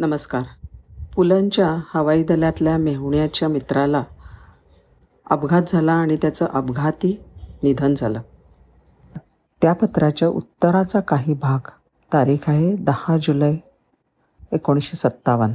[0.00, 0.42] नमस्कार.
[1.14, 4.04] पुलंच्या हवाई दलातल्या मेहुण्याच्या मित्राला
[5.30, 7.24] अपघात झाला आणि त्याचं अपघाती
[7.62, 8.20] निधन झालं.
[9.62, 11.58] त्या पत्राच्या उत्तराचा काही भाग
[12.12, 13.56] तारीख आहे दहा जुलै
[14.52, 15.54] एकोणीसशे सत्तावन्न.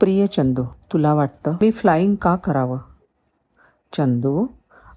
[0.00, 2.78] प्रिय चंदू तुला वाटतं मी फ्लाईंग का करावं?
[3.92, 4.46] चंदू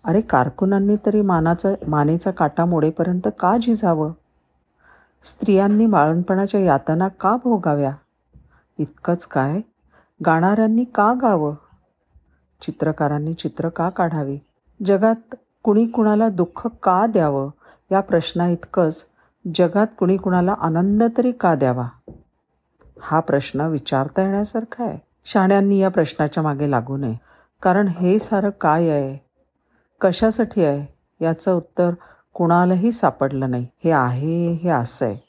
[0.04, 4.12] अरे कारकुनांनी तरी मानाचा मानेचा काटा मोडेपर्यंत का झिजावं?
[5.24, 7.94] स्त्रियांनी बाळणपणाच्या यातना का भोगाव्या?
[8.78, 9.62] इतकंच काय?
[10.26, 11.56] गाणाऱ्यांनी का गावं?
[12.62, 14.40] चित्रकारांनी चित्र का काढावी?
[14.86, 17.50] जगात कुणी कुणाला दुःख का द्यावं?
[17.92, 19.06] या प्रश्ना इतकंच.
[19.56, 21.88] जगात कुणी कुणाला आनंद तरी का द्यावा?
[23.02, 25.00] हा प्रश्न विचारता येण्यासारखा आहे.
[25.26, 27.16] शाण्यांनी या प्रश्नाच्या मागे लागू नये.
[27.62, 29.28] कारण हे सारं काय आहे?
[30.02, 30.98] कशासाठी आहे?
[31.26, 31.94] याचं उत्तर
[32.34, 33.68] कुणालाही सापडलं नाही.
[33.84, 35.27] हे आहे हे असं आहे.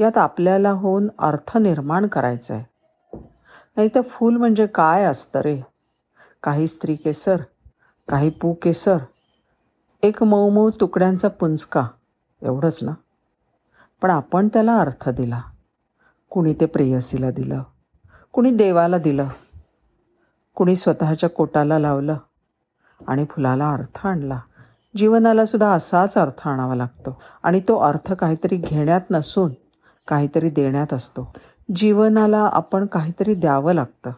[0.00, 2.64] यात आपल्याला होऊन अर्थ निर्माण करायचा आहे
[3.76, 5.60] नाही तर फूल म्हणजे काय असतं रे?
[6.42, 7.36] काही स्त्री केसर
[8.08, 8.96] काही पू केसर
[10.02, 11.86] एक मऊ मऊ तुकड्यांचा पुंचका
[12.42, 12.92] एवढंच ना?
[14.02, 15.40] पण आपण त्याला अर्थ दिला.
[16.30, 17.62] कुणी ते प्रेयसीला दिलं
[18.32, 19.28] कुणी देवाला दिलं
[20.56, 22.16] कुणी स्वतःच्या कोटाला लावलं
[23.00, 24.38] आणि फुलाला अर्थ आणला.
[24.94, 29.52] जीवनाला सुद्धा असाच अर्थ आणावा लागतो आणि तो अर्थ काहीतरी घेण्यात नसून
[30.08, 31.32] काहीतरी देण्यात असतो.
[31.76, 34.10] जीवनाला आपण काहीतरी द्यावं लागतं.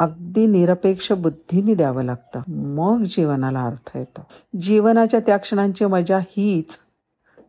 [0.00, 2.40] अगदी निरपेक्ष बुद्धीने द्यावं लागतं.
[2.48, 4.26] मग जीवनाला अर्थ येतो.
[4.60, 6.78] जीवनाच्या त्या क्षणांची मजा हीच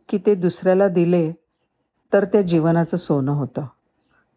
[0.08, 1.32] की ते दुसऱ्याला दिले
[2.12, 3.62] तर त्या जीवनाचं सोनं होतं.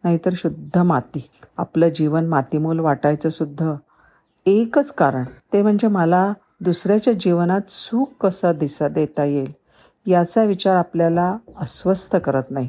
[0.04, 1.30] नाहीतर शुद्ध माती.
[1.58, 3.74] आपलं जीवन मातीमोल वाटायचं सुद्धा
[4.46, 5.24] एकच कारण.
[5.52, 9.52] ते म्हणजे मला दुसऱ्याच्या जीवनात सुख कसा दिसा देता येईल
[10.06, 12.68] याचा विचार आपल्याला अस्वस्थ करत नाही.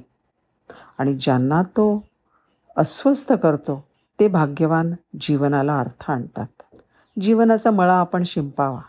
[0.97, 2.03] आणि ज्यांना तो
[2.77, 3.83] अस्वस्थ करतो
[4.19, 6.75] ते भाग्यवान जीवनाला अर्थ आणतात.
[7.21, 8.81] जीवनाचा मळा आपण शिंपावा.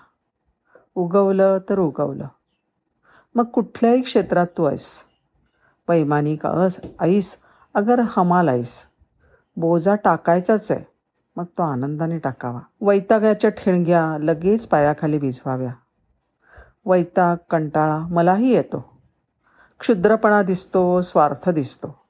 [0.94, 2.26] उगवलं तर उगवलं.
[3.34, 5.04] मग कुठल्याही क्षेत्रात तू आहेस.
[5.88, 7.36] वैमानिक अस ऐस
[7.74, 8.82] अगर हमाल ऐस
[9.56, 10.84] बोजा टाकायचाच आहे.
[11.36, 12.60] मग तो आनंदाने टाकावा.
[12.80, 15.72] वैतागाच्या ठिणग्या लगेच पायाखाली भिजवाव्या.
[16.86, 18.97] वैताग कंटाळा मलाही येतो.
[19.80, 22.00] क्षुद्रपणा दिसतो स्वार्थ दिसतो.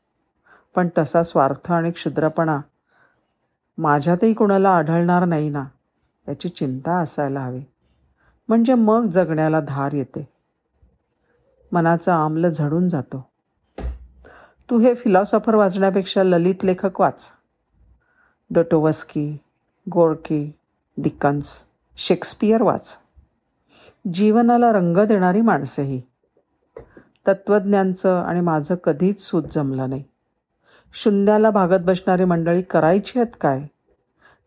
[0.75, 2.61] पण तसा स्वार्थ आणि क्षुद्रपणा
[3.79, 5.65] माझ्यातही कुणाला आढळणार नाही ना
[6.29, 7.61] याची चिंता असायला हवी.
[8.49, 10.29] म्हणजे मग जगण्याला धार येते.
[11.73, 13.31] मनाचा आमलं झडून जातो.
[14.71, 17.33] तू हे फिलॉसॉफर वाचण्यापेक्षा ललित लेखक वाच.
[18.51, 19.37] डोटोवस्की
[19.93, 20.53] गोरकी
[20.97, 21.65] डिकन्स
[21.97, 22.99] शेक्सपियर वाच.
[24.13, 26.03] जीवनाला रंग देणारी माणसं ही
[27.27, 30.05] तत्त्वज्ञांचं आणि माझं कधीच सूत जमलं नाही.
[30.93, 33.63] शून्याला भागत बसणारी मंडळी करायची आहेत काय?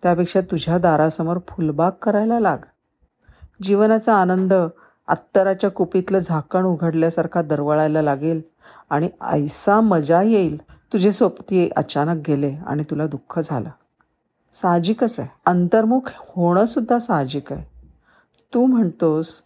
[0.03, 2.57] त्यापेक्षा तुझ्या दारासमोर फुलबाग करायला लाग.
[3.61, 4.53] जीवनाचा आनंद
[5.07, 8.41] अत्तराच्या कुपीतलं झाकण उघडल्यासारखा दरवळायला लागेल
[8.89, 10.61] आणि ऐसा मजा येईल.
[10.93, 13.69] तुझे सोबती अचानक गेले आणि तुला दुःख झालं.
[14.53, 15.29] साहजिकच आहे.
[15.45, 17.71] अंतर्मुख होणंसुद्धा साहजिक आहे.
[18.53, 19.43] तू म्हणतोस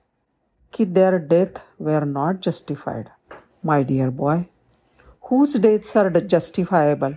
[0.74, 3.06] की there death way are not justified
[3.66, 4.42] my dear boy
[5.22, 7.12] whose deaths are justifiable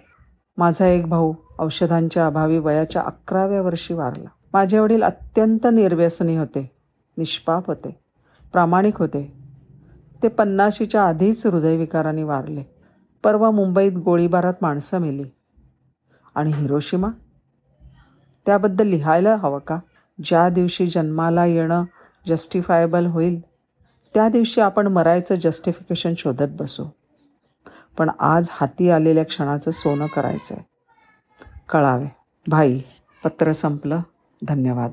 [0.57, 4.29] माझा एक भाऊ औषधांच्या अभावी वयाच्या अकराव्या वर्षी वारला.
[4.53, 6.71] माझे वडील अत्यंत निर्व्यसनी होते
[7.19, 8.01] निष्पाप होते
[8.53, 9.33] प्रामाणिक होते.
[10.23, 12.63] ते पन्नाशीच्या आधीच हृदयविकाराने वारले.
[13.25, 15.25] परवा मुंबईत गोळीबारात माणसं मेली.
[16.35, 17.09] आणि हिरोशिमा?
[18.47, 19.79] त्याबद्दल लिहायला हवं का?
[20.25, 21.85] ज्या दिवशी जन्माला येणं
[22.27, 23.41] जस्टिफायबल होईल
[24.15, 26.85] त्या दिवशी आपण मरायचं जस्टिफिकेशन शोधत बसू.
[27.99, 30.65] पण आज हाती आलेल्या क्षणाचं सोनं करायचं आहे
[31.69, 32.07] कळावे.
[32.47, 32.81] भाई
[33.25, 34.01] पत्र संपलं.
[34.49, 34.91] धन्यवाद.